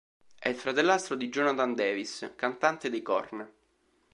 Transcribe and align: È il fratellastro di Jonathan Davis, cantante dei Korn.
È 0.39 0.49
il 0.49 0.55
fratellastro 0.55 1.13
di 1.13 1.29
Jonathan 1.29 1.75
Davis, 1.75 2.33
cantante 2.35 2.89
dei 2.89 3.03
Korn. 3.03 3.47